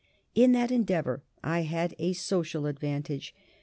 In 0.33 0.53
that 0.53 0.71
endeavour 0.71 1.21
I 1.43 1.59
had 1.61 1.93
a 1.99 2.13
social 2.13 2.65
advantage. 2.65 3.35